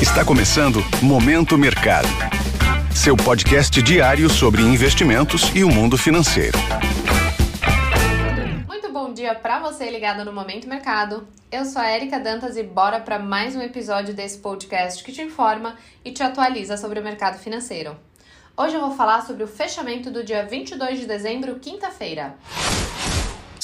[0.00, 2.06] Está começando Momento Mercado.
[2.94, 6.58] Seu podcast diário sobre investimentos e o mundo financeiro.
[8.68, 11.26] Muito bom dia para você ligado no Momento Mercado.
[11.50, 15.22] Eu sou a Erika Dantas e bora para mais um episódio desse podcast que te
[15.22, 17.96] informa e te atualiza sobre o mercado financeiro.
[18.54, 22.36] Hoje eu vou falar sobre o fechamento do dia 22 de dezembro, quinta-feira.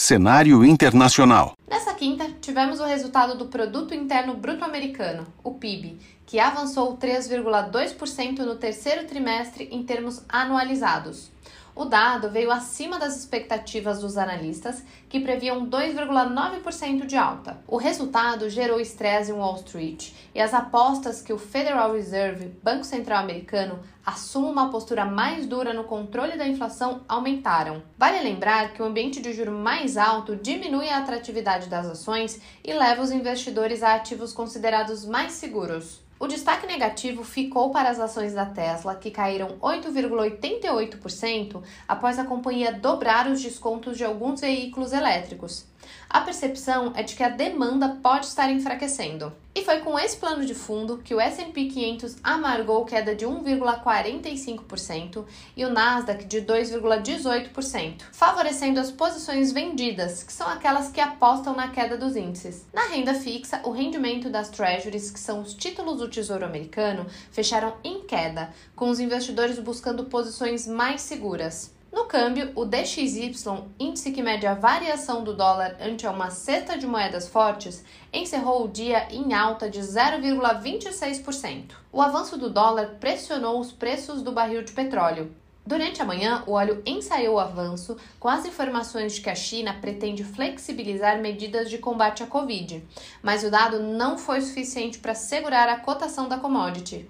[0.03, 1.53] Cenário internacional.
[1.71, 5.97] Nessa quinta, tivemos o resultado do Produto Interno Bruto Americano, o PIB,
[6.27, 11.31] que avançou 3,2% no terceiro trimestre em termos anualizados.
[11.75, 17.59] O dado veio acima das expectativas dos analistas, que previam 2,9% de alta.
[17.67, 22.85] O resultado gerou estresse em Wall Street e as apostas que o Federal Reserve, Banco
[22.85, 27.83] Central Americano, assuma uma postura mais dura no controle da inflação aumentaram.
[27.97, 32.73] Vale lembrar que o ambiente de juro mais alto diminui a atratividade das ações e
[32.75, 36.02] leva os investidores a ativos considerados mais seguros.
[36.23, 42.73] O destaque negativo ficou para as ações da Tesla, que caíram 8,88% após a companhia
[42.73, 45.67] dobrar os descontos de alguns veículos elétricos.
[46.09, 49.33] A percepção é de que a demanda pode estar enfraquecendo.
[49.55, 55.25] E foi com esse plano de fundo que o S&P 500 amargou queda de 1,45%
[55.57, 61.69] e o Nasdaq de 2,18%, favorecendo as posições vendidas, que são aquelas que apostam na
[61.69, 62.67] queda dos índices.
[62.73, 67.75] Na renda fixa, o rendimento das treasuries, que são os títulos do Tesouro Americano, fecharam
[67.85, 71.73] em queda, com os investidores buscando posições mais seguras.
[71.93, 73.35] No câmbio, o DXY,
[73.79, 78.69] índice que mede a variação do dólar ante uma cesta de moedas fortes, encerrou o
[78.69, 81.73] dia em alta de 0,26%.
[81.93, 85.37] O avanço do dólar pressionou os preços do barril de petróleo.
[85.67, 89.77] Durante a manhã, o óleo ensaiou o avanço com as informações de que a China
[89.79, 92.83] pretende flexibilizar medidas de combate à Covid,
[93.23, 97.07] mas o dado não foi suficiente para segurar a cotação da commodity.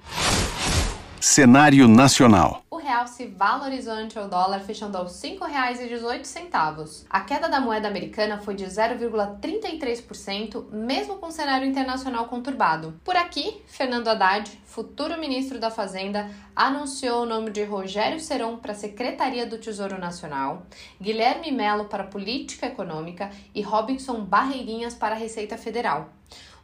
[1.25, 2.65] Cenário nacional.
[2.69, 7.05] O real se valorizou ante o dólar, fechando aos R$ 5,18.
[7.09, 13.01] A queda da moeda americana foi de 0,33%, mesmo com o cenário internacional conturbado.
[13.05, 18.73] Por aqui, Fernando Haddad, futuro ministro da Fazenda, anunciou o nome de Rogério Seron para
[18.73, 20.67] a Secretaria do Tesouro Nacional,
[20.99, 26.11] Guilherme Melo para a Política Econômica e Robinson Barreirinhas para a Receita Federal.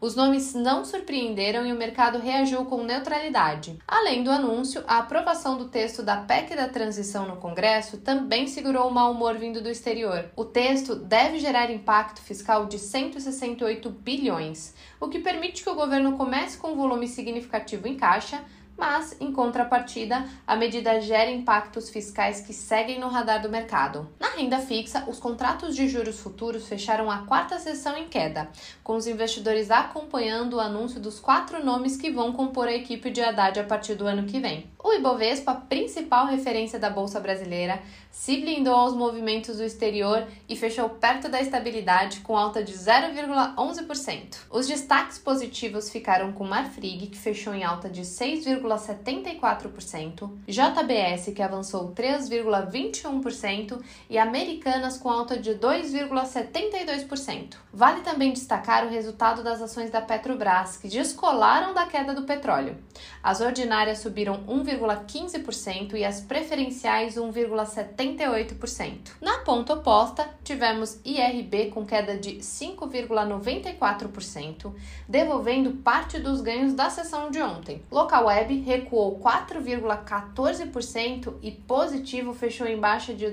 [0.00, 3.76] Os nomes não surpreenderam e o mercado reagiu com neutralidade.
[3.86, 8.88] Além do anúncio, a aprovação do texto da PEC da transição no Congresso também segurou
[8.88, 10.30] o mau humor vindo do exterior.
[10.36, 16.16] O texto deve gerar impacto fiscal de 168 bilhões, o que permite que o governo
[16.16, 18.42] comece com um volume significativo em caixa
[18.78, 24.08] mas, em contrapartida, a medida gera impactos fiscais que seguem no radar do mercado.
[24.20, 28.48] Na renda fixa, os contratos de juros futuros fecharam a quarta sessão em queda,
[28.84, 33.20] com os investidores acompanhando o anúncio dos quatro nomes que vão compor a equipe de
[33.20, 34.70] Haddad a partir do ano que vem.
[34.78, 40.88] O Ibovespa, principal referência da Bolsa Brasileira, se blindou aos movimentos do exterior e fechou
[40.88, 44.38] perto da estabilidade com alta de 0,11%.
[44.50, 51.92] Os destaques positivos ficaram com Marfrig, que fechou em alta de 6,74%, JBS, que avançou
[51.92, 57.54] 3,21% e Americanas com alta de 2,72%.
[57.72, 62.76] Vale também destacar o resultado das ações da Petrobras, que descolaram da queda do petróleo.
[63.22, 69.12] As ordinárias subiram 1, 1,15% e as preferenciais 1,78%.
[69.20, 74.72] Na ponta oposta, tivemos IRB com queda de 5,94%,
[75.08, 77.82] devolvendo parte dos ganhos da sessão de ontem.
[77.90, 83.30] Local Web recuou 4,14% e positivo fechou em baixa de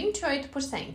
[0.00, 0.94] 2,28%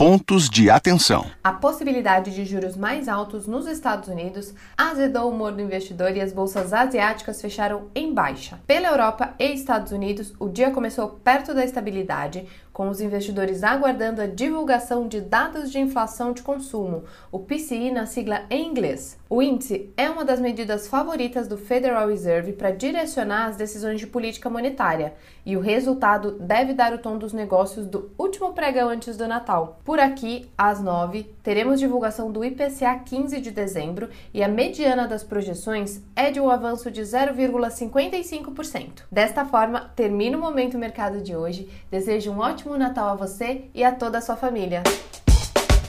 [0.00, 1.26] pontos de atenção.
[1.44, 6.22] A possibilidade de juros mais altos nos Estados Unidos azedou o humor do investidor e
[6.22, 8.58] as bolsas asiáticas fecharam em baixa.
[8.66, 12.48] Pela Europa e Estados Unidos, o dia começou perto da estabilidade,
[12.80, 18.06] com os investidores aguardando a divulgação de dados de inflação de consumo, o PCI na
[18.06, 19.18] sigla em inglês.
[19.28, 24.06] O índice é uma das medidas favoritas do Federal Reserve para direcionar as decisões de
[24.06, 25.12] política monetária,
[25.44, 29.78] e o resultado deve dar o tom dos negócios do último pregão antes do Natal.
[29.84, 35.22] Por aqui, às 9, teremos divulgação do IPCA 15 de dezembro e a mediana das
[35.22, 39.02] projeções é de um avanço de 0,55%.
[39.12, 41.68] Desta forma, termina o Momento Mercado de hoje.
[41.90, 44.82] Desejo um ótimo ótimo Natal a você e a toda a sua família.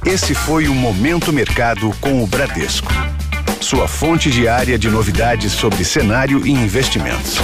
[0.06, 2.92] Esse foi o Momento Mercado com o Bradesco.
[3.60, 7.38] Sua fonte diária de novidades sobre cenário e investimentos.